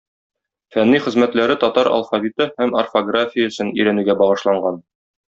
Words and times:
Фәнни 0.75 1.01
хезмәтләре 1.07 1.57
татар 1.65 1.89
алфавиты 1.97 2.47
һәм 2.63 2.73
орфографиясен 2.83 3.71
өйрәнүгә 3.77 4.17
багышланган. 4.23 4.81